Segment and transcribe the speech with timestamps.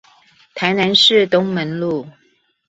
[0.55, 2.07] 臺南市東門路